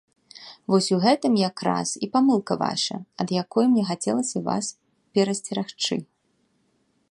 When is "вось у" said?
0.73-0.97